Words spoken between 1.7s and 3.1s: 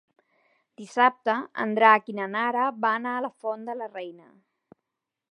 Drac i na Nara van